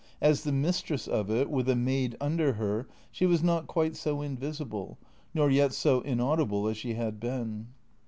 As 0.19 0.41
the 0.43 0.51
mistress 0.51 1.07
of 1.07 1.29
it, 1.29 1.47
with 1.51 1.69
a 1.69 1.75
maid 1.75 2.17
under 2.19 2.53
her, 2.53 2.87
she 3.11 3.27
was 3.27 3.43
not 3.43 3.67
quite 3.67 3.95
so 3.95 4.23
invisible, 4.23 4.97
nor 5.31 5.51
yet 5.51 5.73
so 5.73 6.01
inaudible 6.01 6.67
as 6.67 6.75
she 6.77 6.95
had 6.95 7.19
been. 7.19 7.67